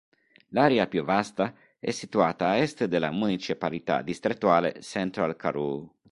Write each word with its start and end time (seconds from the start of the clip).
L'area 0.47 0.87
più 0.87 1.03
vasta 1.03 1.53
è 1.77 1.91
situata 1.91 2.47
a 2.47 2.55
est 2.57 2.85
della 2.85 3.11
municipalità 3.11 4.01
distrettuale 4.01 4.81
Central 4.81 5.35
Karoo. 5.35 5.93